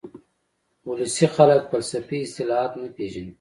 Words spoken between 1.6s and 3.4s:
فلسفي اصطلاحات نه پېژني